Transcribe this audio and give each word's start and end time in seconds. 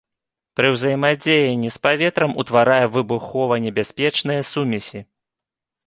Пры 0.59 0.71
ўзаемадзеянні 0.75 1.69
з 1.75 1.83
паветрам 1.85 2.31
утварае 2.45 2.81
выбухованебяспечныя 2.99 4.41
сумесі. 4.55 4.99